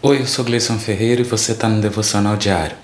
Oi, 0.00 0.20
eu 0.20 0.28
sou 0.28 0.44
Gleison 0.44 0.78
Ferreira 0.78 1.22
e 1.22 1.24
você 1.24 1.50
está 1.50 1.68
no 1.68 1.80
Devocional 1.80 2.36
Diário. 2.36 2.76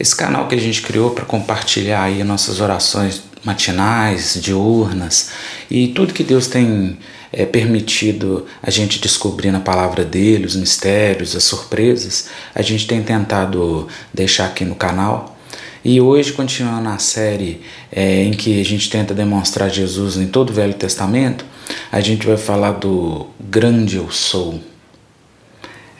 Esse 0.00 0.16
canal 0.16 0.48
que 0.48 0.54
a 0.54 0.58
gente 0.58 0.80
criou 0.80 1.10
para 1.10 1.26
compartilhar 1.26 2.02
aí 2.02 2.24
nossas 2.24 2.60
orações 2.60 3.22
matinais, 3.44 4.38
diurnas 4.40 5.32
e 5.70 5.88
tudo 5.88 6.14
que 6.14 6.24
Deus 6.24 6.46
tem 6.46 6.96
é, 7.30 7.44
permitido 7.44 8.46
a 8.62 8.70
gente 8.70 8.98
descobrir 8.98 9.50
na 9.50 9.60
palavra 9.60 10.02
dele, 10.02 10.46
os 10.46 10.56
mistérios, 10.56 11.36
as 11.36 11.44
surpresas, 11.44 12.30
a 12.54 12.62
gente 12.62 12.86
tem 12.86 13.02
tentado 13.02 13.86
deixar 14.14 14.46
aqui 14.46 14.64
no 14.64 14.74
canal. 14.74 15.36
E 15.84 16.00
hoje, 16.00 16.32
continuando 16.32 16.88
a 16.88 16.96
série 16.96 17.60
é, 17.92 18.22
em 18.22 18.32
que 18.32 18.58
a 18.58 18.64
gente 18.64 18.88
tenta 18.88 19.12
demonstrar 19.12 19.68
Jesus 19.68 20.16
em 20.16 20.26
todo 20.26 20.48
o 20.48 20.54
Velho 20.54 20.72
Testamento, 20.72 21.44
a 21.92 22.00
gente 22.00 22.26
vai 22.26 22.38
falar 22.38 22.72
do 22.72 23.26
grande 23.38 23.96
eu 23.96 24.10
sou 24.10 24.58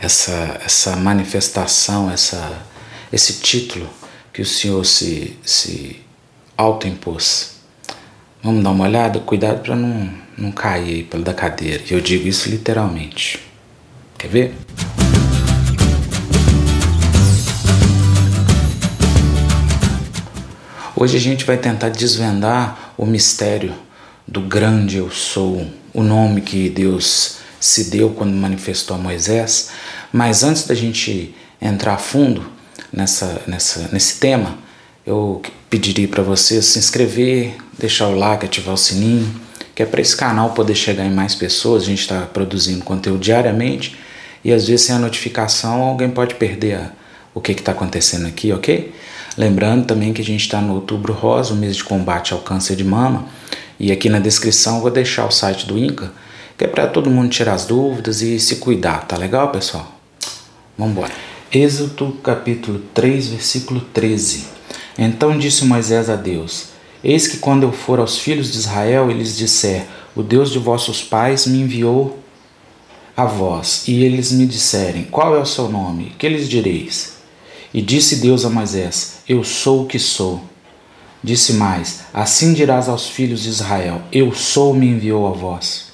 essa, 0.00 0.60
essa 0.64 0.96
manifestação, 0.96 2.10
essa, 2.10 2.62
esse 3.12 3.34
título 3.34 3.88
que 4.32 4.42
o 4.42 4.46
Senhor 4.46 4.84
se, 4.84 5.36
se 5.44 6.00
autoimpôs. 6.56 7.56
Vamos 8.42 8.62
dar 8.62 8.70
uma 8.70 8.84
olhada? 8.84 9.18
Cuidado 9.20 9.62
para 9.62 9.74
não, 9.74 10.12
não 10.36 10.52
cair 10.52 10.94
aí 10.94 11.02
pela 11.02 11.24
da 11.24 11.34
cadeira. 11.34 11.82
Eu 11.90 12.00
digo 12.00 12.28
isso 12.28 12.48
literalmente. 12.48 13.40
Quer 14.18 14.28
ver? 14.28 14.54
Hoje 20.94 21.16
a 21.16 21.20
gente 21.20 21.44
vai 21.44 21.58
tentar 21.58 21.90
desvendar 21.90 22.94
o 22.96 23.04
mistério 23.04 23.74
do 24.26 24.40
grande 24.40 24.96
eu 24.96 25.10
sou, 25.10 25.66
o 25.92 26.02
nome 26.02 26.40
que 26.40 26.70
Deus 26.70 27.38
se 27.66 27.90
deu 27.90 28.10
quando 28.10 28.32
manifestou 28.32 28.96
a 28.96 28.98
Moisés. 28.98 29.70
Mas 30.12 30.44
antes 30.44 30.64
da 30.66 30.74
gente 30.74 31.34
entrar 31.60 31.94
a 31.94 31.98
fundo 31.98 32.46
nessa, 32.92 33.42
nessa, 33.46 33.88
nesse 33.92 34.18
tema, 34.18 34.58
eu 35.04 35.42
pediria 35.68 36.06
para 36.06 36.22
você 36.22 36.62
se 36.62 36.78
inscrever, 36.78 37.56
deixar 37.78 38.08
o 38.08 38.16
like, 38.16 38.46
ativar 38.46 38.74
o 38.74 38.78
sininho, 38.78 39.40
que 39.74 39.82
é 39.82 39.86
para 39.86 40.00
esse 40.00 40.16
canal 40.16 40.50
poder 40.50 40.74
chegar 40.74 41.04
em 41.04 41.10
mais 41.10 41.34
pessoas. 41.34 41.82
A 41.82 41.86
gente 41.86 42.00
está 42.00 42.22
produzindo 42.22 42.84
conteúdo 42.84 43.20
diariamente 43.20 43.96
e 44.44 44.52
às 44.52 44.66
vezes 44.66 44.86
sem 44.86 44.94
a 44.94 44.98
notificação 44.98 45.82
alguém 45.82 46.08
pode 46.08 46.36
perder 46.36 46.74
a, 46.76 46.92
o 47.34 47.40
que 47.40 47.52
está 47.52 47.72
acontecendo 47.72 48.26
aqui, 48.26 48.52
ok? 48.52 48.94
Lembrando 49.36 49.86
também 49.86 50.12
que 50.12 50.22
a 50.22 50.24
gente 50.24 50.42
está 50.42 50.60
no 50.60 50.74
Outubro 50.74 51.12
Rosa, 51.12 51.52
o 51.52 51.56
mês 51.56 51.76
de 51.76 51.84
combate 51.84 52.32
ao 52.32 52.38
câncer 52.38 52.76
de 52.76 52.84
mama, 52.84 53.26
e 53.78 53.92
aqui 53.92 54.08
na 54.08 54.18
descrição 54.18 54.76
eu 54.76 54.82
vou 54.82 54.90
deixar 54.90 55.26
o 55.26 55.30
site 55.30 55.66
do 55.66 55.76
INCA 55.76 56.12
que 56.56 56.64
é 56.64 56.68
para 56.68 56.86
todo 56.86 57.10
mundo 57.10 57.28
tirar 57.28 57.54
as 57.54 57.66
dúvidas 57.66 58.22
e 58.22 58.40
se 58.40 58.56
cuidar, 58.56 59.06
tá 59.06 59.16
legal, 59.16 59.50
pessoal? 59.50 59.92
Vamos 60.76 60.92
embora. 60.92 61.12
Êxodo 61.52 62.12
capítulo 62.22 62.82
3, 62.94 63.28
versículo 63.28 63.80
13. 63.92 64.46
Então 64.98 65.36
disse 65.36 65.64
Moisés 65.64 66.08
a 66.08 66.16
Deus: 66.16 66.68
Eis 67.04 67.26
que 67.26 67.38
quando 67.38 67.64
eu 67.64 67.72
for 67.72 67.98
aos 67.98 68.18
filhos 68.18 68.52
de 68.52 68.58
Israel 68.58 69.10
e 69.10 69.14
lhes 69.14 69.36
disser: 69.36 69.86
O 70.14 70.22
Deus 70.22 70.50
de 70.50 70.58
vossos 70.58 71.02
pais 71.02 71.46
me 71.46 71.60
enviou 71.60 72.18
a 73.16 73.26
vós, 73.26 73.86
e 73.86 74.02
eles 74.02 74.32
me 74.32 74.46
disserem: 74.46 75.04
Qual 75.04 75.36
é 75.36 75.38
o 75.38 75.46
seu 75.46 75.68
nome? 75.68 76.14
Que 76.18 76.28
lhes 76.28 76.48
direis? 76.48 77.16
E 77.72 77.82
disse 77.82 78.16
Deus 78.16 78.44
a 78.44 78.50
Moisés: 78.50 79.18
Eu 79.28 79.44
sou 79.44 79.82
o 79.82 79.86
que 79.86 79.98
sou. 79.98 80.42
Disse 81.22 81.54
mais: 81.54 82.00
Assim 82.12 82.54
dirás 82.54 82.88
aos 82.88 83.08
filhos 83.08 83.42
de 83.42 83.50
Israel: 83.50 84.00
Eu 84.10 84.32
sou 84.32 84.74
me 84.74 84.86
enviou 84.86 85.26
a 85.26 85.32
vós. 85.32 85.85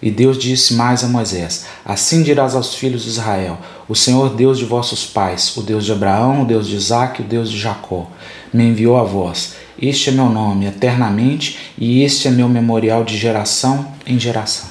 E 0.00 0.10
Deus 0.10 0.38
disse 0.38 0.74
mais 0.74 1.02
a 1.02 1.08
Moisés: 1.08 1.66
Assim 1.84 2.22
dirás 2.22 2.54
aos 2.54 2.74
filhos 2.74 3.04
de 3.04 3.10
Israel: 3.10 3.58
O 3.88 3.94
Senhor 3.94 4.34
Deus 4.34 4.58
de 4.58 4.64
vossos 4.64 5.06
pais, 5.06 5.56
o 5.56 5.62
Deus 5.62 5.84
de 5.84 5.92
Abraão, 5.92 6.42
o 6.42 6.46
Deus 6.46 6.66
de 6.66 6.76
Isaque, 6.76 7.22
o 7.22 7.24
Deus 7.24 7.50
de 7.50 7.58
Jacó, 7.58 8.10
me 8.52 8.64
enviou 8.64 8.96
a 8.96 9.04
vós. 9.04 9.54
Este 9.80 10.08
é 10.08 10.12
meu 10.12 10.30
nome 10.30 10.66
eternamente, 10.66 11.58
e 11.78 12.02
este 12.02 12.28
é 12.28 12.30
meu 12.30 12.48
memorial 12.48 13.04
de 13.04 13.16
geração 13.16 13.92
em 14.06 14.18
geração. 14.18 14.70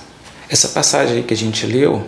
Essa 0.49 0.69
passagem 0.69 1.23
que 1.23 1.33
a 1.33 1.37
gente 1.37 1.65
leu, 1.65 2.07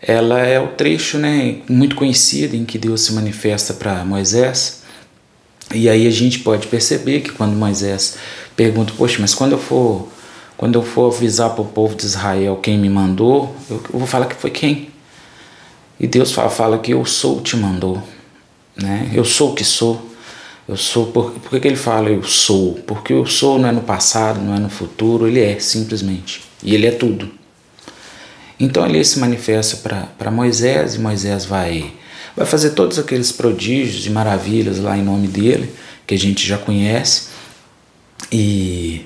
ela 0.00 0.40
é 0.40 0.58
o 0.58 0.68
trecho 0.68 1.18
né, 1.18 1.56
muito 1.68 1.94
conhecido 1.94 2.56
em 2.56 2.64
que 2.64 2.78
Deus 2.78 3.02
se 3.02 3.12
manifesta 3.12 3.74
para 3.74 4.04
Moisés. 4.04 4.82
E 5.72 5.88
aí 5.88 6.06
a 6.06 6.10
gente 6.10 6.40
pode 6.40 6.66
perceber 6.66 7.20
que 7.20 7.30
quando 7.30 7.56
Moisés 7.56 8.16
pergunta, 8.56 8.92
poxa, 8.96 9.18
mas 9.20 9.34
quando 9.34 9.52
eu 9.52 9.58
for 9.58 10.08
quando 10.56 10.76
eu 10.76 10.82
for 10.82 11.14
avisar 11.14 11.50
para 11.50 11.62
o 11.62 11.66
povo 11.66 11.94
de 11.94 12.04
Israel 12.04 12.56
quem 12.56 12.78
me 12.78 12.88
mandou, 12.88 13.54
eu, 13.70 13.82
vou 13.92 14.06
falar 14.06 14.26
que 14.26 14.36
foi 14.36 14.50
quem. 14.50 14.90
E 15.98 16.06
Deus 16.06 16.32
fala, 16.32 16.50
fala 16.50 16.78
que 16.78 16.92
eu 16.92 17.04
sou 17.04 17.40
te 17.40 17.56
mandou. 17.56 18.02
Né? 18.76 19.10
Eu 19.12 19.24
sou 19.24 19.52
o 19.52 19.54
que 19.54 19.64
sou. 19.64 20.10
Eu 20.68 20.76
sou. 20.76 21.06
Por, 21.06 21.32
por 21.32 21.60
que 21.60 21.66
ele 21.66 21.76
fala 21.76 22.08
eu 22.08 22.22
sou? 22.22 22.74
Porque 22.86 23.12
eu 23.12 23.26
sou 23.26 23.58
não 23.58 23.68
é 23.68 23.72
no 23.72 23.82
passado, 23.82 24.40
não 24.40 24.54
é 24.54 24.58
no 24.58 24.68
futuro, 24.68 25.26
ele 25.26 25.40
é 25.40 25.58
simplesmente. 25.58 26.42
E 26.62 26.74
ele 26.74 26.86
é 26.86 26.92
tudo. 26.92 27.30
Então 28.58 28.86
ele 28.86 29.04
se 29.04 29.18
manifesta 29.18 29.76
para 30.16 30.30
Moisés 30.30 30.94
e 30.94 31.00
Moisés 31.00 31.44
vai, 31.44 31.92
vai 32.36 32.46
fazer 32.46 32.70
todos 32.70 32.98
aqueles 32.98 33.32
prodígios 33.32 34.06
e 34.06 34.10
maravilhas 34.10 34.78
lá 34.78 34.96
em 34.96 35.02
nome 35.02 35.26
dele, 35.26 35.72
que 36.06 36.14
a 36.14 36.18
gente 36.18 36.46
já 36.46 36.56
conhece. 36.56 37.30
E 38.30 39.04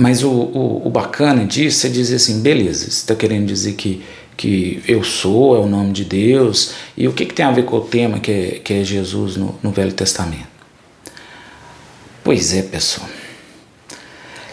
mas 0.00 0.22
o, 0.22 0.30
o, 0.30 0.86
o 0.86 0.90
bacana 0.90 1.44
disso 1.44 1.86
é 1.86 1.90
dizer 1.90 2.16
assim, 2.16 2.40
beleza, 2.40 2.84
você 2.84 2.88
está 2.88 3.14
querendo 3.14 3.46
dizer 3.46 3.74
que, 3.74 4.02
que 4.34 4.82
eu 4.88 5.04
sou, 5.04 5.54
é 5.54 5.58
o 5.58 5.66
nome 5.66 5.92
de 5.92 6.06
Deus, 6.06 6.72
e 6.96 7.06
o 7.06 7.12
que, 7.12 7.26
que 7.26 7.34
tem 7.34 7.44
a 7.44 7.50
ver 7.50 7.66
com 7.66 7.76
o 7.76 7.82
tema 7.82 8.18
que 8.18 8.30
é, 8.30 8.60
que 8.64 8.72
é 8.72 8.82
Jesus 8.82 9.36
no, 9.36 9.58
no 9.62 9.70
Velho 9.70 9.92
Testamento? 9.92 10.48
Pois 12.24 12.54
é, 12.54 12.62
pessoal. 12.62 13.06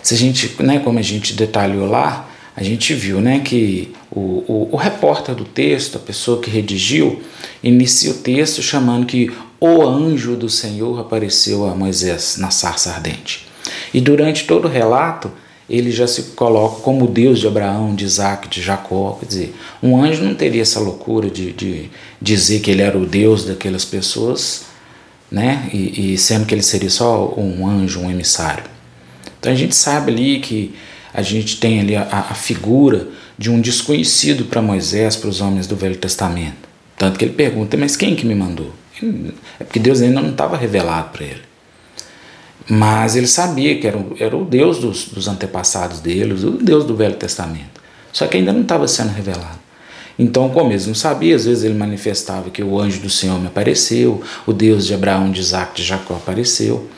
Se 0.03 0.15
a 0.15 0.17
gente, 0.17 0.53
né, 0.61 0.79
como 0.79 0.99
a 0.99 1.01
gente 1.01 1.33
detalhou 1.33 1.87
lá, 1.87 2.29
a 2.53 2.61
gente 2.61 2.93
viu 2.93 3.21
né, 3.21 3.39
que 3.39 3.95
o, 4.11 4.19
o, 4.19 4.69
o 4.73 4.75
repórter 4.75 5.33
do 5.33 5.45
texto, 5.45 5.95
a 5.95 6.01
pessoa 6.01 6.41
que 6.41 6.49
redigiu, 6.49 7.21
inicia 7.63 8.11
o 8.11 8.15
texto 8.15 8.61
chamando 8.61 9.05
que 9.05 9.31
o 9.61 9.81
anjo 9.81 10.35
do 10.35 10.49
Senhor 10.49 10.99
apareceu 10.99 11.65
a 11.65 11.73
Moisés 11.73 12.35
na 12.37 12.49
sarça 12.49 12.91
ardente. 12.91 13.46
E 13.93 14.01
durante 14.01 14.45
todo 14.45 14.65
o 14.65 14.71
relato, 14.71 15.31
ele 15.69 15.91
já 15.91 16.07
se 16.07 16.23
coloca 16.35 16.81
como 16.81 17.07
Deus 17.07 17.39
de 17.39 17.47
Abraão, 17.47 17.93
de 17.93 18.05
Isaac, 18.05 18.47
de 18.47 18.61
Jacó. 18.61 19.17
Quer 19.19 19.25
dizer, 19.25 19.55
um 19.83 20.01
anjo 20.01 20.23
não 20.23 20.33
teria 20.33 20.61
essa 20.61 20.79
loucura 20.79 21.29
de, 21.29 21.51
de 21.51 21.89
dizer 22.21 22.61
que 22.61 22.71
ele 22.71 22.81
era 22.81 22.97
o 22.97 23.05
Deus 23.05 23.45
daquelas 23.45 23.83
pessoas, 23.83 24.65
né? 25.29 25.69
E, 25.73 26.13
e, 26.13 26.17
sendo 26.17 26.45
que 26.45 26.55
ele 26.55 26.63
seria 26.63 26.89
só 26.89 27.33
um 27.37 27.67
anjo, 27.67 27.99
um 27.99 28.09
emissário. 28.09 28.63
Então 29.39 29.51
a 29.51 29.55
gente 29.55 29.75
sabe 29.75 30.11
ali 30.11 30.39
que 30.39 30.73
a 31.13 31.21
gente 31.21 31.59
tem 31.59 31.81
ali 31.81 31.95
a, 31.95 32.27
a 32.29 32.33
figura 32.33 33.07
de 33.37 33.51
um 33.51 33.59
desconhecido 33.59 34.45
para 34.45 34.61
Moisés, 34.61 35.15
para 35.15 35.29
os 35.29 35.41
homens 35.41 35.67
do 35.67 35.75
Velho 35.75 35.97
Testamento. 35.97 36.67
Tanto 36.97 37.19
que 37.19 37.25
ele 37.25 37.33
pergunta, 37.33 37.77
mas 37.77 37.95
quem 37.95 38.15
que 38.15 38.25
me 38.25 38.33
mandou? 38.33 38.71
É 39.59 39.63
porque 39.63 39.79
Deus 39.79 40.01
ainda 40.01 40.21
não 40.21 40.31
estava 40.31 40.57
revelado 40.57 41.09
para 41.09 41.25
ele. 41.25 41.46
Mas 42.69 43.15
ele 43.15 43.27
sabia 43.27 43.79
que 43.79 43.87
era, 43.87 43.99
era 44.19 44.35
o 44.35 44.43
Deus 44.43 44.79
dos, 44.79 45.05
dos 45.05 45.27
antepassados 45.27 46.01
deles, 46.01 46.43
o 46.43 46.51
Deus 46.51 46.83
do 46.85 46.95
Velho 46.95 47.15
Testamento. 47.15 47.81
Só 48.11 48.27
que 48.27 48.37
ainda 48.37 48.51
não 48.51 48.61
estava 48.61 48.87
sendo 48.87 49.13
revelado. 49.13 49.59
Então, 50.19 50.49
como 50.49 50.71
eles 50.71 50.87
não 50.87 50.95
sabiam, 50.95 51.35
às 51.35 51.45
vezes 51.45 51.63
ele 51.63 51.75
manifestava 51.75 52.49
que 52.49 52.63
o 52.63 52.79
anjo 52.79 52.99
do 52.99 53.09
Senhor 53.09 53.39
me 53.39 53.47
apareceu, 53.47 54.21
o 54.45 54.51
Deus 54.51 54.87
de 54.87 54.93
Abraão, 54.93 55.31
de 55.31 55.39
Isaac, 55.39 55.75
de 55.75 55.83
Jacó 55.83 56.15
apareceu. 56.15 56.89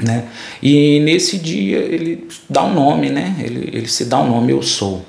Né? 0.00 0.28
E 0.62 1.00
nesse 1.00 1.38
dia 1.38 1.78
ele 1.78 2.28
dá 2.48 2.62
um 2.62 2.74
nome, 2.74 3.08
né? 3.08 3.34
ele, 3.38 3.70
ele 3.72 3.88
se 3.88 4.04
dá 4.04 4.20
um 4.20 4.28
nome, 4.28 4.52
eu 4.52 4.62
sou. 4.62 5.04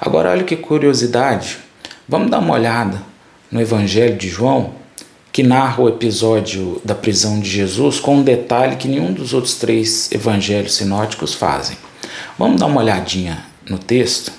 Agora, 0.00 0.30
olha 0.30 0.42
que 0.42 0.56
curiosidade, 0.56 1.58
vamos 2.08 2.30
dar 2.30 2.40
uma 2.40 2.54
olhada 2.54 3.00
no 3.50 3.60
Evangelho 3.60 4.16
de 4.16 4.28
João, 4.28 4.74
que 5.38 5.42
narra 5.44 5.80
o 5.80 5.88
episódio 5.88 6.82
da 6.84 6.96
prisão 6.96 7.38
de 7.38 7.48
Jesus 7.48 8.00
com 8.00 8.16
um 8.16 8.22
detalhe 8.24 8.74
que 8.74 8.88
nenhum 8.88 9.12
dos 9.12 9.32
outros 9.32 9.54
três 9.54 10.10
evangelhos 10.10 10.74
sinóticos 10.74 11.32
fazem. 11.32 11.76
Vamos 12.36 12.58
dar 12.58 12.66
uma 12.66 12.80
olhadinha 12.80 13.44
no 13.70 13.78
texto? 13.78 14.32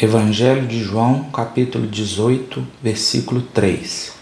Evangelho 0.00 0.68
de 0.68 0.80
João, 0.80 1.24
capítulo 1.32 1.88
18, 1.88 2.64
versículo 2.80 3.42
3. 3.42 4.12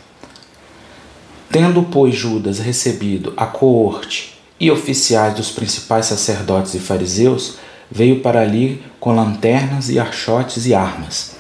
Tendo, 1.51 1.83
pois, 1.83 2.15
Judas 2.15 2.59
recebido 2.59 3.35
a 3.37 3.45
coorte 3.45 4.39
e 4.59 4.71
oficiais 4.71 5.35
dos 5.35 5.51
principais 5.51 6.07
sacerdotes 6.07 6.73
e 6.73 6.79
fariseus, 6.79 7.57
veio 7.91 8.21
para 8.21 8.41
ali 8.41 8.83
com 8.99 9.15
lanternas 9.15 9.91
e 9.91 9.99
archotes 9.99 10.65
e 10.65 10.73
armas. 10.73 11.36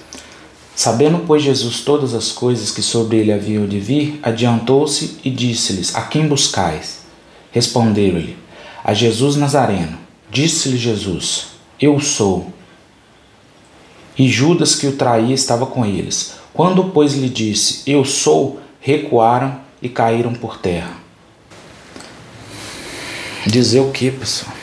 Sabendo, 0.76 1.24
pois, 1.26 1.42
Jesus 1.42 1.80
todas 1.80 2.12
as 2.12 2.30
coisas 2.30 2.70
que 2.70 2.82
sobre 2.82 3.16
ele 3.16 3.32
haviam 3.32 3.66
de 3.66 3.80
vir, 3.80 4.20
adiantou-se 4.22 5.18
e 5.24 5.30
disse-lhes: 5.30 5.96
A 5.96 6.02
quem 6.02 6.28
buscais? 6.28 6.98
Responderam-lhe: 7.50 8.36
A 8.84 8.92
Jesus 8.92 9.36
Nazareno. 9.36 9.98
Disse-lhe 10.30 10.76
Jesus: 10.76 11.46
Eu 11.80 11.98
sou. 11.98 12.52
e 14.18 14.28
Judas 14.28 14.74
que 14.74 14.86
o 14.86 14.96
traía 14.96 15.34
estava 15.34 15.64
com 15.64 15.84
eles. 15.84 16.34
Quando, 16.52 16.84
pois, 16.84 17.14
lhe 17.14 17.30
disse: 17.30 17.82
Eu 17.86 18.04
sou, 18.04 18.60
recuaram 18.78 19.58
e 19.80 19.88
caíram 19.88 20.34
por 20.34 20.58
terra. 20.58 20.92
Dizer 23.46 23.80
o 23.80 23.90
que, 23.92 24.10
pessoal? 24.10 24.54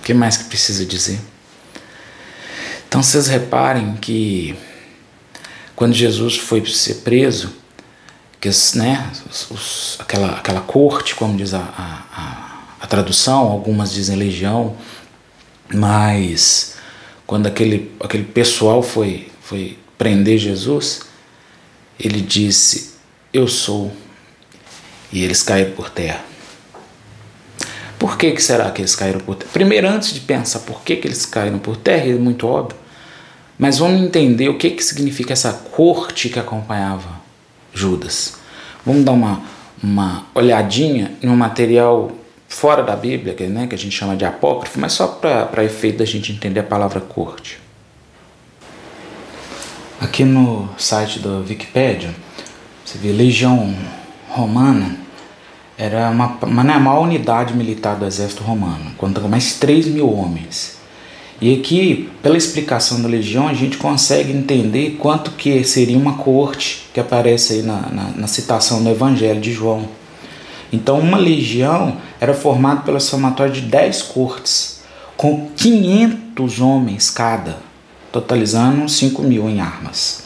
O 0.00 0.04
que 0.04 0.14
mais 0.14 0.38
que 0.38 0.44
precisa 0.44 0.86
dizer? 0.86 1.20
Então 2.88 3.02
vocês 3.02 3.26
reparem 3.26 3.94
que 3.96 4.56
quando 5.78 5.94
Jesus 5.94 6.36
foi 6.36 6.66
ser 6.66 7.02
preso, 7.04 7.52
que 8.40 8.48
né, 8.74 9.12
os, 9.30 9.48
os, 9.48 9.96
aquela, 10.00 10.32
aquela 10.32 10.60
corte, 10.60 11.14
como 11.14 11.36
diz 11.36 11.54
a, 11.54 11.60
a, 11.60 12.64
a, 12.80 12.86
tradução, 12.88 13.46
algumas 13.46 13.92
dizem 13.92 14.16
legião, 14.16 14.76
mas 15.72 16.74
quando 17.24 17.46
aquele, 17.46 17.92
aquele 18.00 18.24
pessoal 18.24 18.82
foi, 18.82 19.28
foi 19.40 19.78
prender 19.96 20.36
Jesus, 20.36 21.02
ele 21.96 22.22
disse: 22.22 22.94
Eu 23.32 23.46
sou. 23.46 23.92
E 25.12 25.22
eles 25.22 25.44
caíram 25.44 25.76
por 25.76 25.90
terra. 25.90 26.24
Por 28.00 28.18
que, 28.18 28.32
que 28.32 28.42
será 28.42 28.68
que 28.72 28.80
eles 28.80 28.96
caíram 28.96 29.20
por 29.20 29.36
terra? 29.36 29.52
Primeiro, 29.52 29.88
antes 29.88 30.12
de 30.12 30.18
pensar 30.18 30.58
por 30.60 30.82
que, 30.82 30.96
que 30.96 31.06
eles 31.06 31.24
caíram 31.24 31.60
por 31.60 31.76
terra, 31.76 32.08
é 32.08 32.14
muito 32.14 32.48
óbvio, 32.48 32.76
mas 33.58 33.78
vamos 33.78 34.00
entender 34.00 34.48
o 34.48 34.56
que, 34.56 34.70
que 34.70 34.84
significa 34.84 35.32
essa 35.32 35.52
corte 35.52 36.28
que 36.28 36.38
acompanhava 36.38 37.20
Judas. 37.74 38.36
Vamos 38.86 39.04
dar 39.04 39.12
uma, 39.12 39.42
uma 39.82 40.26
olhadinha 40.34 41.12
no 41.22 41.36
material 41.36 42.12
fora 42.48 42.82
da 42.82 42.96
Bíblia, 42.96 43.34
que, 43.34 43.44
né, 43.44 43.66
que 43.66 43.74
a 43.74 43.78
gente 43.78 43.96
chama 43.96 44.16
de 44.16 44.24
apócrifo, 44.24 44.80
mas 44.80 44.92
só 44.92 45.06
para 45.08 45.64
efeito 45.64 45.98
da 45.98 46.04
gente 46.04 46.32
entender 46.32 46.60
a 46.60 46.64
palavra 46.64 47.00
corte. 47.00 47.58
Aqui 50.00 50.24
no 50.24 50.68
site 50.78 51.18
da 51.18 51.38
Wikipedia, 51.38 52.14
você 52.84 52.96
vê 52.96 53.12
Legião 53.12 53.74
Romana 54.28 55.08
era 55.76 56.10
uma, 56.10 56.36
uma, 56.42 56.64
né, 56.64 56.76
uma 56.76 56.98
unidade 56.98 57.54
militar 57.54 57.94
do 57.94 58.04
exército 58.04 58.42
romano, 58.42 58.90
contando 58.96 59.28
mais 59.28 59.54
3 59.54 59.86
mil 59.86 60.12
homens. 60.12 60.77
E 61.40 61.54
aqui, 61.54 62.10
pela 62.20 62.36
explicação 62.36 63.00
da 63.00 63.08
legião, 63.08 63.46
a 63.46 63.54
gente 63.54 63.76
consegue 63.76 64.32
entender 64.32 64.96
quanto 64.98 65.30
que 65.32 65.62
seria 65.62 65.96
uma 65.96 66.14
corte 66.14 66.88
que 66.92 66.98
aparece 66.98 67.54
aí 67.54 67.62
na, 67.62 67.80
na, 67.92 68.10
na 68.16 68.26
citação 68.26 68.82
do 68.82 68.90
Evangelho 68.90 69.40
de 69.40 69.52
João. 69.52 69.88
Então, 70.72 70.98
uma 70.98 71.16
legião 71.16 71.96
era 72.20 72.34
formada 72.34 72.80
pelo 72.80 73.00
somatório 73.00 73.52
de 73.52 73.60
10 73.60 74.02
cortes, 74.02 74.80
com 75.16 75.48
500 75.56 76.60
homens 76.60 77.08
cada, 77.08 77.58
totalizando 78.10 78.88
5 78.88 79.22
mil 79.22 79.48
em 79.48 79.60
armas. 79.60 80.24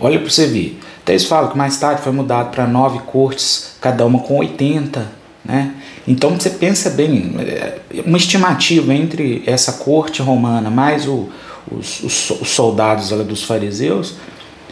Olha 0.00 0.18
para 0.18 0.30
você 0.30 0.46
ver. 0.46 0.80
Até 1.02 1.12
eles 1.12 1.24
falam 1.24 1.50
que 1.50 1.58
mais 1.58 1.76
tarde 1.76 2.02
foi 2.02 2.12
mudado 2.12 2.50
para 2.50 2.66
nove 2.66 3.00
cortes, 3.00 3.76
cada 3.80 4.04
uma 4.04 4.20
com 4.20 4.38
80 4.38 5.18
né? 5.48 5.74
Então 6.08 6.40
você 6.40 6.48
pensa 6.48 6.88
bem, 6.88 7.34
é, 7.38 7.80
uma 8.06 8.16
estimativa 8.16 8.94
entre 8.94 9.42
essa 9.46 9.74
corte 9.74 10.22
romana 10.22 10.70
mais 10.70 11.06
o, 11.06 11.28
os, 11.70 12.02
os, 12.02 12.30
os, 12.30 12.48
soldados 12.48 13.10
dos 13.26 13.42
fariseus, 13.42 14.14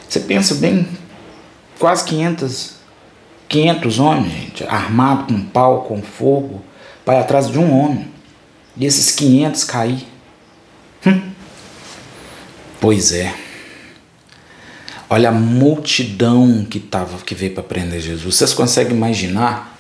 você 0.09 0.21
pensa 0.21 0.55
bem, 0.55 0.89
quase 1.79 2.07
500, 2.07 2.77
500 3.51 3.99
homens, 3.99 4.33
gente, 4.33 4.65
armado 4.65 5.25
com 5.25 5.43
pau, 5.43 5.83
com 5.83 6.01
fogo, 6.01 6.63
vai 7.05 7.19
atrás 7.19 7.51
de 7.51 7.59
um 7.59 7.71
homem. 7.79 8.09
E 8.75 8.87
esses 8.87 9.11
500 9.15 9.65
cair. 9.65 10.07
Hum. 11.07 11.21
Pois 12.81 13.13
é. 13.13 13.35
Olha 15.09 15.29
a 15.29 15.33
multidão 15.33 16.65
que 16.65 16.81
tava, 16.81 17.19
que 17.19 17.35
veio 17.35 17.53
para 17.53 17.63
prender 17.63 18.01
Jesus. 18.01 18.37
Vocês 18.37 18.55
conseguem 18.55 18.97
imaginar 18.97 19.76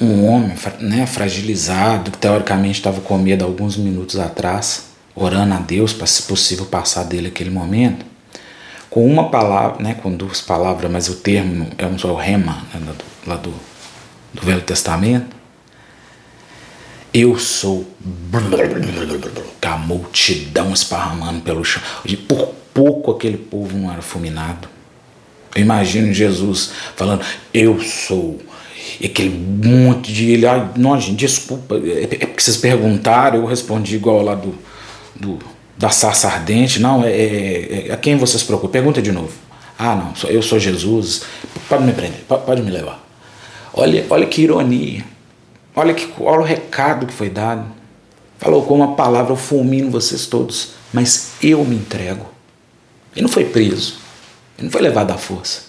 um 0.00 0.26
homem 0.26 0.56
né, 0.80 1.06
fragilizado, 1.06 2.10
que 2.10 2.18
teoricamente 2.18 2.78
estava 2.78 3.00
com 3.00 3.16
medo 3.16 3.44
alguns 3.44 3.76
minutos 3.76 4.18
atrás, 4.18 4.88
orando 5.14 5.54
a 5.54 5.58
Deus 5.58 5.92
para, 5.92 6.06
se 6.06 6.22
possível, 6.22 6.66
passar 6.66 7.04
dele 7.04 7.28
aquele 7.28 7.50
momento, 7.50 8.04
com 8.90 9.06
uma 9.06 9.30
palavra, 9.30 9.82
né, 9.82 9.94
com 9.94 10.14
duas 10.14 10.40
palavras, 10.40 10.90
mas 10.90 11.08
o 11.08 11.16
termo 11.16 11.68
é 11.78 11.86
um 11.86 11.98
só 11.98 12.12
o 12.12 12.16
rema, 12.16 12.62
né, 12.74 12.80
lá 13.26 13.36
do, 13.36 13.52
do 14.32 14.42
Velho 14.42 14.62
Testamento. 14.62 15.34
Eu 17.12 17.38
sou 17.38 17.86
a 19.62 19.76
multidão 19.78 20.72
esparramando 20.72 21.40
pelo 21.40 21.64
chão. 21.64 21.82
Por 22.28 22.54
pouco 22.74 23.10
aquele 23.10 23.38
povo 23.38 23.76
não 23.76 23.90
era 23.90 24.02
fulminado. 24.02 24.68
Eu 25.54 25.62
imagino 25.62 26.12
Jesus 26.12 26.72
falando: 26.94 27.24
Eu 27.54 27.80
sou 27.80 28.38
e 29.00 29.06
aquele 29.06 29.30
monte 29.30 30.12
de 30.12 30.30
ele, 30.30 30.46
ai, 30.46 30.70
não, 30.76 30.98
gente, 31.00 31.16
desculpa, 31.16 31.76
é, 31.76 32.04
é 32.04 32.26
porque 32.26 32.42
vocês 32.42 32.56
perguntaram, 32.56 33.38
eu 33.38 33.46
respondi 33.46 33.96
igual 33.96 34.22
lá 34.22 34.34
do, 34.34 34.54
do 35.14 35.38
da 35.76 35.90
sarça 35.90 36.28
ardente, 36.28 36.80
não, 36.80 37.04
é, 37.04 37.10
é, 37.10 37.88
é 37.88 37.92
a 37.92 37.96
quem 37.96 38.16
vocês 38.16 38.42
procuram? 38.42 38.72
Pergunta 38.72 39.02
de 39.02 39.12
novo. 39.12 39.32
Ah, 39.78 39.94
não, 39.94 40.30
eu 40.30 40.40
sou 40.42 40.58
Jesus, 40.58 41.22
pode 41.68 41.84
me 41.84 41.92
prender, 41.92 42.20
pode 42.24 42.62
me 42.62 42.70
levar. 42.70 43.04
Olha, 43.74 44.06
olha 44.08 44.26
que 44.26 44.40
ironia, 44.40 45.04
olha, 45.74 45.92
que, 45.92 46.10
olha 46.18 46.40
o 46.40 46.44
recado 46.44 47.06
que 47.06 47.12
foi 47.12 47.28
dado. 47.28 47.66
Falou 48.38 48.62
com 48.62 48.74
uma 48.74 48.94
palavra, 48.94 49.32
eu 49.32 49.36
fulmino 49.36 49.90
vocês 49.90 50.26
todos, 50.26 50.70
mas 50.92 51.32
eu 51.42 51.62
me 51.64 51.76
entrego. 51.76 52.26
Ele 53.14 53.26
não 53.26 53.28
foi 53.28 53.44
preso, 53.44 53.98
ele 54.56 54.66
não 54.66 54.72
foi 54.72 54.80
levado 54.80 55.10
à 55.10 55.18
força. 55.18 55.65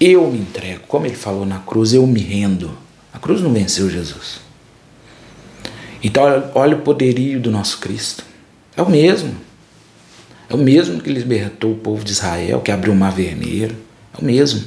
Eu 0.00 0.30
me 0.30 0.38
entrego, 0.38 0.84
como 0.86 1.06
ele 1.06 1.16
falou 1.16 1.44
na 1.44 1.58
cruz, 1.58 1.92
eu 1.92 2.06
me 2.06 2.20
rendo. 2.20 2.76
A 3.12 3.18
cruz 3.18 3.40
não 3.40 3.52
venceu 3.52 3.90
Jesus. 3.90 4.40
Então, 6.02 6.50
olha 6.54 6.76
o 6.76 6.82
poderio 6.82 7.40
do 7.40 7.50
nosso 7.50 7.78
Cristo. 7.78 8.24
É 8.76 8.82
o 8.82 8.88
mesmo. 8.88 9.34
É 10.48 10.54
o 10.54 10.58
mesmo 10.58 11.00
que 11.00 11.10
libertou 11.10 11.72
o 11.72 11.78
povo 11.78 12.04
de 12.04 12.12
Israel, 12.12 12.60
que 12.60 12.70
abriu 12.70 12.92
o 12.92 12.96
mar 12.96 13.12
vermelho. 13.12 13.76
É 14.14 14.22
o 14.22 14.24
mesmo. 14.24 14.64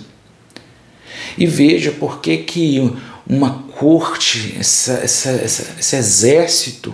E 1.37 1.45
veja 1.45 1.91
por 1.91 2.19
que, 2.19 2.91
uma 3.27 3.63
corte, 3.77 4.55
essa, 4.59 4.93
essa, 4.93 5.29
essa, 5.29 5.75
esse 5.79 5.95
exército 5.95 6.93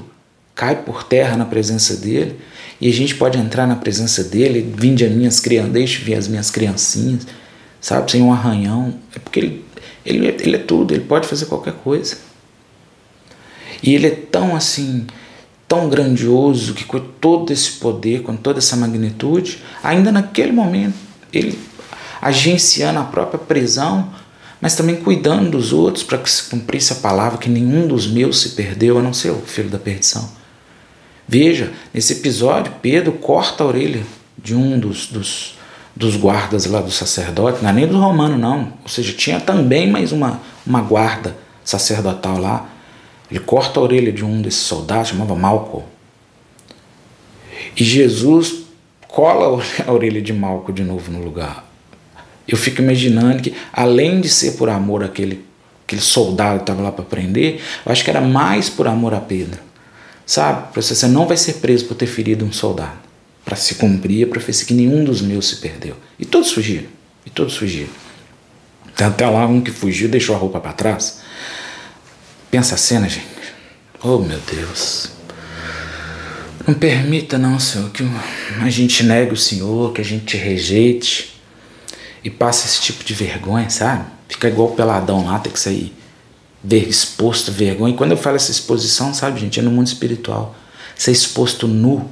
cai 0.53 0.83
por 0.83 1.03
terra 1.03 1.35
na 1.35 1.45
presença 1.45 1.97
dele 1.97 2.39
e 2.79 2.87
a 2.87 2.93
gente 2.93 3.15
pode 3.15 3.37
entrar 3.37 3.65
na 3.65 3.75
presença 3.75 4.23
dele, 4.23 4.73
vinde 4.75 5.03
as 5.03 5.11
minhas 5.11 5.39
crianças, 5.39 5.71
deixe 5.71 6.03
vir 6.03 6.15
as 6.15 6.27
minhas 6.27 6.51
criancinhas 6.51 7.25
sabe, 7.81 8.11
sem 8.11 8.21
um 8.21 8.31
arranhão. 8.31 8.93
É 9.15 9.19
porque 9.19 9.39
ele, 9.39 9.65
ele, 10.05 10.27
ele 10.27 10.55
é 10.55 10.59
tudo, 10.59 10.93
ele 10.93 11.03
pode 11.03 11.27
fazer 11.27 11.45
qualquer 11.45 11.73
coisa. 11.73 12.17
E 13.81 13.93
ele 13.93 14.07
é 14.07 14.11
tão 14.11 14.55
assim, 14.55 15.05
tão 15.67 15.89
grandioso 15.89 16.73
que 16.73 16.83
com 16.83 16.99
todo 16.99 17.51
esse 17.51 17.73
poder, 17.73 18.23
com 18.23 18.35
toda 18.35 18.59
essa 18.59 18.75
magnitude, 18.75 19.63
ainda 19.83 20.11
naquele 20.11 20.51
momento, 20.51 20.95
ele 21.31 21.59
agenciando 22.21 22.99
a 22.99 23.03
própria 23.03 23.39
prisão, 23.39 24.11
mas 24.59 24.75
também 24.75 24.95
cuidando 24.95 25.51
dos 25.51 25.71
outros 25.71 26.03
para 26.03 26.17
que 26.17 26.29
se 26.29 26.43
cumprisse 26.49 26.93
a 26.93 26.97
palavra 26.97 27.37
que 27.37 27.49
nenhum 27.49 27.87
dos 27.87 28.07
meus 28.07 28.41
se 28.41 28.49
perdeu, 28.49 28.97
a 28.97 29.01
não 29.01 29.13
ser 29.13 29.29
o 29.29 29.41
filho 29.41 29.69
da 29.69 29.77
perdição. 29.77 30.27
Veja, 31.27 31.73
nesse 31.93 32.13
episódio, 32.13 32.73
Pedro 32.81 33.11
corta 33.11 33.63
a 33.63 33.67
orelha 33.67 34.03
de 34.37 34.55
um 34.55 34.79
dos, 34.79 35.07
dos, 35.07 35.56
dos 35.97 36.15
guardas 36.15 36.67
lá 36.67 36.79
do 36.79 36.91
sacerdote, 36.91 37.63
não 37.63 37.71
é 37.71 37.73
nem 37.73 37.87
do 37.87 37.99
romano 37.99 38.37
não, 38.37 38.73
ou 38.83 38.87
seja, 38.87 39.13
tinha 39.13 39.39
também 39.39 39.89
mais 39.89 40.11
uma, 40.11 40.39
uma 40.65 40.79
guarda 40.79 41.35
sacerdotal 41.65 42.37
lá. 42.37 42.69
Ele 43.31 43.39
corta 43.39 43.79
a 43.79 43.83
orelha 43.83 44.11
de 44.11 44.23
um 44.23 44.41
desses 44.41 44.61
soldados, 44.61 45.09
chamava 45.09 45.35
Malco. 45.35 45.83
E 47.75 47.83
Jesus 47.83 48.63
cola 49.07 49.61
a 49.85 49.91
orelha 49.91 50.21
de 50.21 50.31
Malco 50.31 50.71
de 50.71 50.83
novo 50.83 51.11
no 51.11 51.21
lugar. 51.23 51.65
Eu 52.47 52.57
fico 52.57 52.81
imaginando 52.81 53.41
que, 53.41 53.55
além 53.73 54.21
de 54.21 54.29
ser 54.29 54.51
por 54.51 54.69
amor 54.69 55.03
àquele, 55.03 55.43
aquele 55.83 56.01
soldado 56.01 56.57
que 56.57 56.63
estava 56.63 56.81
lá 56.81 56.91
para 56.91 57.03
prender, 57.03 57.59
eu 57.85 57.91
acho 57.91 58.03
que 58.03 58.09
era 58.09 58.21
mais 58.21 58.69
por 58.69 58.87
amor 58.87 59.13
a 59.15 59.19
Pedro. 59.19 59.59
Sabe? 60.25 60.67
Você 60.75 61.07
não 61.07 61.25
vai 61.25 61.35
ser 61.35 61.53
preso 61.55 61.85
por 61.85 61.95
ter 61.95 62.05
ferido 62.05 62.45
um 62.45 62.53
soldado 62.53 63.06
para 63.47 63.55
se 63.55 63.75
cumprir 63.75 64.25
a 64.25 64.29
profecia 64.29 64.67
que 64.67 64.73
nenhum 64.73 65.05
dos 65.05 65.21
meus 65.21 65.47
se 65.47 65.55
perdeu. 65.55 65.95
E 66.19 66.25
todos 66.25 66.51
fugiram. 66.51 66.87
E 67.25 67.29
todos 67.29 67.55
fugiram. 67.55 67.87
Até 68.99 69.25
lá 69.25 69.47
um 69.47 69.61
que 69.61 69.71
fugiu 69.71 70.09
deixou 70.09 70.35
a 70.35 70.37
roupa 70.37 70.59
para 70.59 70.73
trás. 70.73 71.21
Pensa 72.51 72.75
a 72.75 72.77
cena, 72.77 73.07
gente. 73.07 73.25
Oh, 74.03 74.17
meu 74.17 74.37
Deus. 74.53 75.11
Não 76.67 76.73
permita, 76.73 77.37
não, 77.37 77.57
Senhor, 77.57 77.89
que 77.91 78.03
a 78.61 78.69
gente 78.69 79.01
negue 79.03 79.31
o 79.31 79.37
Senhor, 79.37 79.93
que 79.93 80.01
a 80.01 80.03
gente 80.03 80.25
te 80.25 80.35
rejeite 80.35 81.41
e 82.25 82.29
passe 82.29 82.67
esse 82.67 82.81
tipo 82.81 83.01
de 83.01 83.13
vergonha, 83.13 83.69
sabe? 83.69 84.07
Fica 84.27 84.49
igual 84.49 84.73
o 84.73 84.75
peladão 84.75 85.25
lá, 85.25 85.39
tem 85.39 85.53
que 85.53 85.59
sair 85.59 85.95
exposto, 86.69 87.49
vergonha. 87.49 87.93
E 87.93 87.97
quando 87.97 88.11
eu 88.11 88.17
falo 88.17 88.35
essa 88.35 88.51
exposição, 88.51 89.13
sabe, 89.13 89.39
gente, 89.39 89.57
é 89.57 89.63
no 89.63 89.71
mundo 89.71 89.87
espiritual. 89.87 90.53
Ser 90.97 91.11
exposto 91.11 91.65
nu 91.65 92.11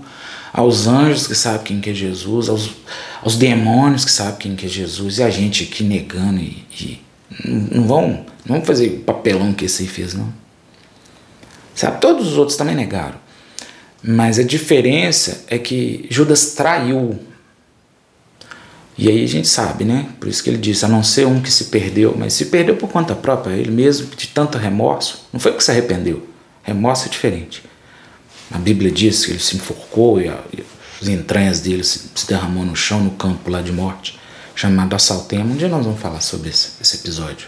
aos 0.55 0.87
anjos 0.87 1.27
que 1.27 1.35
sabem 1.35 1.63
quem 1.63 1.81
que 1.81 1.89
é 1.89 1.93
Jesus, 1.93 2.47
aos, 2.47 2.69
aos 3.21 3.35
demônios 3.35 4.05
que 4.05 4.11
sabem 4.11 4.37
quem 4.39 4.55
que 4.55 4.65
é 4.65 4.69
Jesus, 4.69 5.17
e 5.17 5.23
a 5.23 5.29
gente 5.29 5.63
aqui 5.63 5.83
negando 5.83 6.39
e, 6.39 6.65
e 6.79 7.01
não 7.45 7.85
vão, 7.85 8.25
não 8.45 8.55
vão 8.55 8.61
fazer 8.63 8.87
o 8.87 8.99
papelão 9.01 9.51
que 9.51 9.65
esse 9.65 9.81
aí 9.83 9.89
fez, 9.89 10.13
não. 10.13 10.31
Sabe, 11.75 11.99
todos 11.99 12.31
os 12.31 12.37
outros 12.37 12.57
também 12.57 12.73
negaram. 12.73 13.17
Mas 14.01 14.39
a 14.39 14.43
diferença 14.43 15.43
é 15.49 15.57
que 15.57 16.07
Judas 16.09 16.53
traiu. 16.53 17.19
E 18.97 19.09
aí 19.09 19.25
a 19.25 19.27
gente 19.27 19.49
sabe, 19.49 19.83
né? 19.83 20.07
Por 20.21 20.29
isso 20.29 20.41
que 20.41 20.49
ele 20.49 20.57
disse, 20.57 20.85
a 20.85 20.87
não 20.87 21.03
ser 21.03 21.27
um 21.27 21.41
que 21.41 21.51
se 21.51 21.65
perdeu, 21.65 22.15
mas 22.17 22.31
se 22.31 22.45
perdeu 22.45 22.77
por 22.77 22.87
conta 22.87 23.13
própria, 23.13 23.55
ele 23.55 23.71
mesmo, 23.71 24.07
de 24.15 24.27
tanto 24.27 24.57
remorso, 24.57 25.27
não 25.33 25.39
foi 25.39 25.51
que 25.51 25.61
se 25.61 25.71
arrependeu. 25.71 26.25
Remorso 26.63 27.07
é 27.07 27.09
diferente. 27.09 27.61
A 28.51 28.57
Bíblia 28.57 28.91
diz 28.91 29.25
que 29.25 29.31
ele 29.31 29.39
se 29.39 29.55
enforcou 29.55 30.21
e, 30.21 30.27
a, 30.27 30.39
e 30.55 30.63
as 31.01 31.07
entranhas 31.07 31.59
dele 31.59 31.83
se, 31.83 32.09
se, 32.13 32.27
derramou 32.27 32.63
no 32.63 32.75
chão, 32.75 33.03
no 33.03 33.11
campo 33.11 33.49
lá 33.49 33.61
de 33.61 33.71
morte, 33.71 34.19
chamado 34.55 34.95
Assaltema. 34.95 35.45
Um 35.45 35.55
dia 35.55 35.67
nós 35.67 35.83
vamos 35.83 35.99
falar 35.99 36.21
sobre 36.21 36.49
esse, 36.49 36.71
esse 36.81 36.97
episódio. 36.97 37.47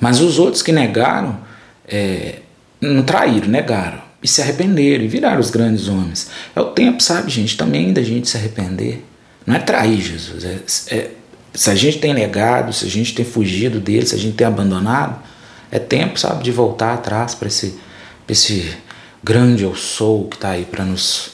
Mas 0.00 0.20
os 0.20 0.38
outros 0.38 0.62
que 0.62 0.72
negaram, 0.72 1.38
é, 1.86 2.40
não 2.80 3.02
traíram, 3.02 3.48
negaram. 3.48 4.00
E 4.22 4.28
se 4.28 4.42
arrependeram 4.42 5.04
e 5.04 5.08
viraram 5.08 5.40
os 5.40 5.50
grandes 5.50 5.88
homens. 5.88 6.28
É 6.54 6.60
o 6.60 6.66
tempo, 6.66 7.02
sabe, 7.02 7.30
gente, 7.30 7.56
também 7.56 7.92
da 7.92 8.02
gente 8.02 8.28
se 8.28 8.36
arrepender. 8.36 9.04
Não 9.46 9.54
é 9.54 9.58
trair 9.58 10.00
Jesus. 10.00 10.44
É, 10.44 10.58
é, 10.94 11.10
se 11.54 11.70
a 11.70 11.74
gente 11.74 11.98
tem 11.98 12.14
negado, 12.14 12.72
se 12.72 12.84
a 12.84 12.88
gente 12.88 13.14
tem 13.14 13.24
fugido 13.24 13.80
dele, 13.80 14.06
se 14.06 14.14
a 14.14 14.18
gente 14.18 14.36
tem 14.36 14.46
abandonado, 14.46 15.22
é 15.70 15.78
tempo, 15.78 16.18
sabe, 16.18 16.42
de 16.42 16.50
voltar 16.50 16.94
atrás 16.94 17.34
para 17.34 17.48
esse, 17.48 17.78
esse 18.28 18.76
grande 19.22 19.64
eu 19.64 19.74
sou 19.74 20.28
que 20.28 20.36
está 20.36 20.50
aí 20.50 20.64
para 20.64 20.84
nos, 20.84 21.32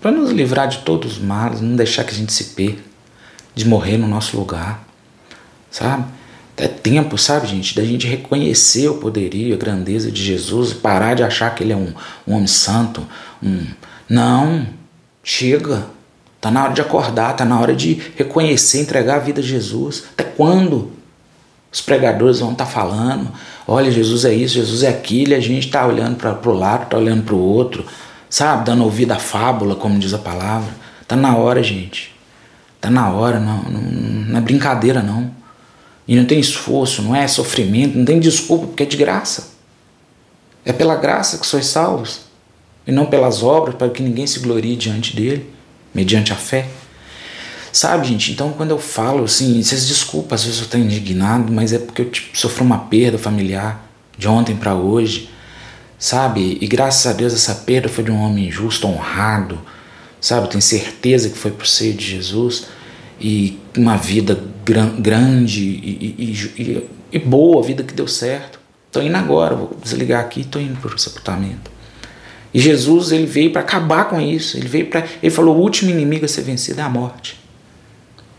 para 0.00 0.10
nos 0.10 0.30
livrar 0.30 0.68
de 0.68 0.78
todos 0.78 1.12
os 1.12 1.18
males, 1.18 1.60
não 1.60 1.76
deixar 1.76 2.04
que 2.04 2.12
a 2.12 2.16
gente 2.16 2.32
se 2.32 2.44
perca, 2.54 2.82
de 3.54 3.66
morrer 3.66 3.96
no 3.96 4.06
nosso 4.06 4.36
lugar, 4.36 4.86
sabe? 5.70 6.04
É 6.58 6.66
tempo, 6.66 7.18
sabe, 7.18 7.46
gente, 7.46 7.74
da 7.74 7.84
gente 7.84 8.06
reconhecer 8.06 8.88
o 8.88 8.94
poderio, 8.94 9.54
a 9.54 9.58
grandeza 9.58 10.10
de 10.10 10.22
Jesus, 10.22 10.72
parar 10.72 11.14
de 11.14 11.22
achar 11.22 11.54
que 11.54 11.62
ele 11.62 11.72
é 11.72 11.76
um, 11.76 11.92
um 12.26 12.34
homem 12.34 12.46
santo. 12.46 13.06
Um... 13.42 13.66
Não, 14.08 14.66
chega. 15.22 15.86
Tá 16.40 16.50
na 16.50 16.64
hora 16.64 16.72
de 16.72 16.80
acordar, 16.80 17.34
tá 17.34 17.44
na 17.44 17.60
hora 17.60 17.74
de 17.74 18.00
reconhecer, 18.16 18.80
entregar 18.80 19.16
a 19.16 19.18
vida 19.18 19.40
a 19.40 19.44
Jesus. 19.44 20.04
Até 20.12 20.24
quando? 20.24 20.92
Os 21.76 21.82
pregadores 21.82 22.40
vão 22.40 22.52
estar 22.52 22.64
tá 22.64 22.70
falando: 22.70 23.30
olha, 23.68 23.90
Jesus 23.90 24.24
é 24.24 24.32
isso, 24.32 24.54
Jesus 24.54 24.82
é 24.82 24.88
aquilo, 24.88 25.32
e 25.32 25.34
a 25.34 25.40
gente 25.40 25.66
está 25.66 25.86
olhando 25.86 26.16
para 26.16 26.50
o 26.50 26.54
lado, 26.54 26.84
está 26.84 26.96
olhando 26.96 27.22
para 27.22 27.34
o 27.34 27.38
outro, 27.38 27.84
sabe? 28.30 28.64
Dando 28.64 28.82
ouvido 28.82 29.12
à 29.12 29.18
fábula, 29.18 29.74
como 29.76 29.98
diz 29.98 30.14
a 30.14 30.18
palavra. 30.18 30.72
Tá 31.06 31.14
na 31.14 31.36
hora, 31.36 31.62
gente. 31.62 32.14
Tá 32.80 32.88
na 32.88 33.10
hora, 33.10 33.38
não, 33.38 33.62
não, 33.64 33.82
não 33.82 34.38
é 34.38 34.40
brincadeira, 34.40 35.02
não. 35.02 35.30
E 36.08 36.16
não 36.16 36.24
tem 36.24 36.40
esforço, 36.40 37.02
não 37.02 37.14
é 37.14 37.28
sofrimento, 37.28 37.98
não 37.98 38.06
tem 38.06 38.18
desculpa, 38.18 38.68
porque 38.68 38.84
é 38.84 38.86
de 38.86 38.96
graça. 38.96 39.50
É 40.64 40.72
pela 40.72 40.96
graça 40.96 41.36
que 41.36 41.46
sois 41.46 41.66
salvos, 41.66 42.22
e 42.86 42.90
não 42.90 43.04
pelas 43.04 43.42
obras, 43.42 43.74
para 43.74 43.90
que 43.90 44.02
ninguém 44.02 44.26
se 44.26 44.38
glorie 44.38 44.76
diante 44.76 45.14
dele, 45.14 45.52
mediante 45.92 46.32
a 46.32 46.36
fé. 46.36 46.68
Sabe, 47.72 48.06
gente? 48.06 48.32
Então, 48.32 48.52
quando 48.52 48.70
eu 48.70 48.78
falo 48.78 49.24
assim, 49.24 49.62
vocês 49.62 49.86
desculpam, 49.86 50.34
às 50.34 50.44
vezes 50.44 50.58
eu 50.58 50.64
estou 50.64 50.80
indignado, 50.80 51.52
mas 51.52 51.72
é 51.72 51.78
porque 51.78 52.02
eu 52.02 52.10
tipo, 52.10 52.36
sofri 52.36 52.62
uma 52.62 52.78
perda 52.78 53.18
familiar 53.18 53.86
de 54.16 54.28
ontem 54.28 54.56
para 54.56 54.74
hoje, 54.74 55.30
sabe? 55.98 56.58
E 56.60 56.66
graças 56.66 57.06
a 57.06 57.12
Deus 57.12 57.34
essa 57.34 57.54
perda 57.54 57.88
foi 57.88 58.04
de 58.04 58.10
um 58.10 58.20
homem 58.20 58.50
justo, 58.50 58.86
honrado, 58.86 59.60
sabe? 60.20 60.48
Tenho 60.48 60.62
certeza 60.62 61.28
que 61.28 61.36
foi 61.36 61.50
por 61.50 61.66
ser 61.66 61.92
de 61.92 62.04
Jesus 62.04 62.66
e 63.20 63.58
uma 63.76 63.96
vida 63.96 64.38
gran, 64.64 65.00
grande 65.00 65.62
e, 65.62 66.14
e, 66.18 66.62
e, 66.62 66.90
e, 67.12 67.18
boa, 67.18 67.62
vida 67.62 67.82
que 67.82 67.94
deu 67.94 68.08
certo. 68.08 68.58
Estou 68.86 69.02
indo 69.02 69.16
agora, 69.16 69.54
vou 69.54 69.76
desligar 69.82 70.20
aqui, 70.20 70.40
estou 70.40 70.60
indo 70.60 70.80
para 70.80 70.94
o 70.94 70.98
sepultamento. 70.98 71.70
E 72.52 72.60
Jesus 72.60 73.12
ele 73.12 73.26
veio 73.26 73.52
para 73.52 73.60
acabar 73.60 74.06
com 74.06 74.20
isso. 74.20 74.56
Ele 74.56 74.68
veio 74.68 74.86
para, 74.86 75.04
ele 75.22 75.30
falou, 75.30 75.56
o 75.56 75.60
último 75.60 75.90
inimigo 75.90 76.24
a 76.24 76.28
ser 76.28 76.42
vencido 76.42 76.80
é 76.80 76.84
a 76.84 76.88
morte, 76.88 77.38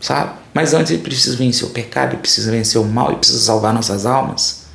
sabe? 0.00 0.32
Mas 0.54 0.74
antes 0.74 0.90
ele 0.90 1.02
precisa 1.02 1.36
vencer 1.36 1.66
o 1.66 1.70
pecado, 1.70 2.12
ele 2.12 2.22
precisa 2.22 2.50
vencer 2.50 2.80
o 2.80 2.84
mal, 2.84 3.08
ele 3.08 3.18
precisa 3.18 3.40
salvar 3.40 3.72
nossas 3.72 4.06
almas. 4.06 4.66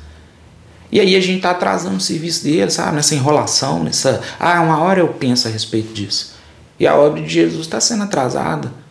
E 0.90 1.00
aí 1.00 1.16
a 1.16 1.20
gente 1.20 1.36
está 1.36 1.50
atrasando 1.50 1.96
o 1.96 2.00
serviço 2.00 2.44
dele, 2.44 2.70
sabe? 2.70 2.96
Nessa 2.96 3.14
enrolação, 3.14 3.82
nessa. 3.82 4.20
Ah, 4.38 4.60
uma 4.60 4.78
hora 4.78 5.00
eu 5.00 5.08
penso 5.08 5.48
a 5.48 5.50
respeito 5.50 5.92
disso. 5.92 6.34
E 6.78 6.86
a 6.86 6.96
obra 6.96 7.22
de 7.22 7.28
Jesus 7.28 7.62
está 7.62 7.80
sendo 7.80 8.04
atrasada 8.04 8.84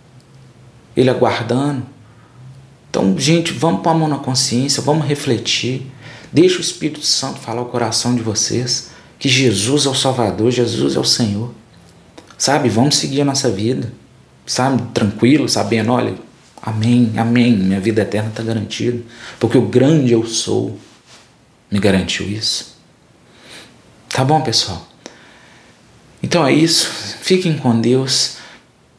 ele 0.96 1.10
aguardando. 1.10 1.84
Então, 2.90 3.18
gente, 3.18 3.52
vamos 3.52 3.82
pôr 3.82 3.90
a 3.90 3.94
mão 3.94 4.08
na 4.08 4.20
consciência, 4.20 4.82
vamos 4.82 5.08
refletir. 5.08 5.92
Deixa 6.32 6.58
o 6.58 6.62
Espírito 6.62 7.02
Santo 7.02 7.40
falar 7.40 7.62
o 7.62 7.66
coração 7.66 8.16
de 8.16 8.22
vocês 8.22 8.92
que 9.18 9.30
Jesus 9.30 9.86
é 9.86 9.90
o 9.90 9.96
Salvador, 9.96 10.52
Jesus 10.52 10.96
é 10.96 11.00
o 11.00 11.04
Senhor. 11.04 11.54
Sabe? 12.38 12.70
Vamos 12.70 12.98
seguir 12.98 13.22
a 13.22 13.25
nossa 13.25 13.50
vida. 13.50 13.92
Sabe? 14.46 14.82
Tranquilo, 14.94 15.48
sabendo, 15.48 15.94
olha, 15.94 16.16
amém, 16.63 17.13
amém, 17.17 17.55
minha 17.55 17.79
vida 17.79 18.01
eterna 18.01 18.29
está 18.29 18.41
garantida. 18.41 19.03
Porque 19.39 19.58
o 19.58 19.67
grande 19.67 20.13
eu 20.13 20.25
sou 20.25 20.79
me 21.70 21.79
garantiu 21.79 22.27
isso. 22.27 22.77
Tá 24.10 24.24
bom, 24.24 24.41
pessoal? 24.41 24.88
Então 26.22 26.46
é 26.46 26.53
isso. 26.53 26.88
Fiquem 27.22 27.58
com 27.58 27.82
Deus. 27.82 28.38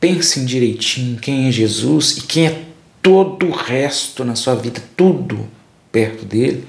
Pensem 0.01 0.45
direitinho 0.45 1.19
quem 1.19 1.49
é 1.49 1.53
Jesus 1.53 2.19
e 2.19 2.23
quem 2.23 2.47
é 2.47 2.65
todo 3.01 3.47
o 3.47 3.51
resto 3.51 4.25
na 4.25 4.35
sua 4.35 4.55
vida, 4.55 4.83
tudo 4.97 5.47
perto 5.93 6.25
dele. 6.25 6.67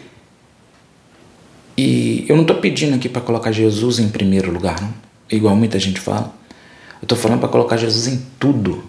E 1.77 2.25
eu 2.29 2.35
não 2.35 2.43
estou 2.43 2.57
pedindo 2.57 2.95
aqui 2.95 3.09
para 3.09 3.21
colocar 3.21 3.51
Jesus 3.51 3.99
em 3.99 4.09
primeiro 4.09 4.51
lugar, 4.51 4.79
não, 4.81 4.93
igual 5.29 5.55
muita 5.55 5.79
gente 5.79 5.99
fala. 5.99 6.33
Eu 7.01 7.05
estou 7.05 7.17
falando 7.17 7.39
para 7.39 7.49
colocar 7.49 7.77
Jesus 7.77 8.07
em 8.07 8.25
tudo, 8.39 8.83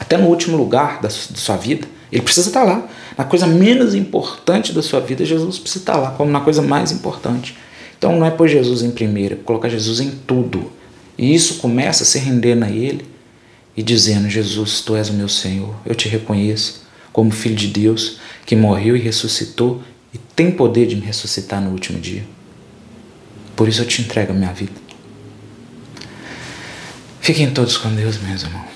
até 0.00 0.16
no 0.16 0.26
último 0.28 0.56
lugar 0.56 1.00
da, 1.00 1.10
sua 1.10 1.56
vida. 1.56 1.86
Ele 2.10 2.22
precisa 2.22 2.48
estar 2.48 2.64
lá. 2.64 2.88
Na 3.16 3.24
coisa 3.24 3.46
menos 3.46 3.94
importante 3.94 4.72
da 4.72 4.82
sua 4.82 4.98
vida, 4.98 5.24
Jesus 5.24 5.58
precisa 5.58 5.82
estar 5.82 5.96
lá, 5.96 6.12
como 6.12 6.30
na 6.30 6.40
coisa 6.40 6.62
mais 6.62 6.90
importante. 6.90 7.56
Então 7.98 8.18
não 8.18 8.26
é 8.26 8.30
pôr 8.30 8.48
Jesus 8.48 8.82
em 8.82 8.90
primeiro, 8.90 9.34
é 9.34 9.36
colocar 9.36 9.68
Jesus 9.68 10.00
em 10.00 10.10
tudo. 10.10 10.72
E 11.18 11.34
isso 11.34 11.56
começa 11.58 12.02
a 12.02 12.06
se 12.06 12.18
render 12.18 12.60
a 12.62 12.70
Ele 12.70 13.04
e 13.76 13.82
dizendo: 13.82 14.28
Jesus, 14.28 14.80
tu 14.80 14.96
és 14.96 15.10
o 15.10 15.12
meu 15.12 15.28
Senhor, 15.28 15.74
eu 15.84 15.94
te 15.94 16.08
reconheço 16.08 16.82
como 17.12 17.30
Filho 17.30 17.54
de 17.54 17.66
Deus 17.68 18.18
que 18.46 18.56
morreu 18.56 18.96
e 18.96 19.00
ressuscitou 19.00 19.82
e 20.14 20.18
tem 20.18 20.50
poder 20.50 20.86
de 20.86 20.96
me 20.96 21.02
ressuscitar 21.02 21.60
no 21.60 21.70
último 21.70 22.00
dia. 22.00 22.24
Por 23.54 23.68
isso 23.68 23.82
eu 23.82 23.86
te 23.86 24.00
entrego 24.00 24.32
a 24.32 24.34
minha 24.34 24.52
vida. 24.52 24.72
Fiquem 27.20 27.50
todos 27.50 27.76
com 27.76 27.94
Deus, 27.94 28.18
meus 28.18 28.42
irmãos. 28.42 28.69